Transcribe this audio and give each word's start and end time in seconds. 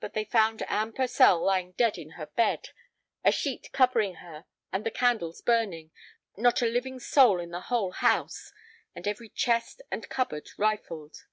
But 0.00 0.14
they 0.14 0.24
found 0.24 0.62
Anne 0.62 0.94
Purcell 0.94 1.44
lying 1.44 1.72
dead 1.72 1.98
in 1.98 2.12
her 2.12 2.24
bed, 2.24 2.70
a 3.22 3.30
sheet 3.30 3.70
covering 3.70 4.14
her, 4.14 4.46
and 4.72 4.82
the 4.82 4.90
candles 4.90 5.42
burning, 5.42 5.90
not 6.38 6.62
a 6.62 6.66
living 6.66 6.98
soul 6.98 7.38
in 7.38 7.50
the 7.50 7.60
whole 7.68 7.90
house, 7.92 8.50
and 8.94 9.06
every 9.06 9.28
chest 9.28 9.82
and 9.90 10.08
cupboard 10.08 10.48
rifled. 10.56 11.26